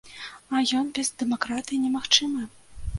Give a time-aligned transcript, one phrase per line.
[0.55, 2.53] А ён без дэмакратыі немагчымы.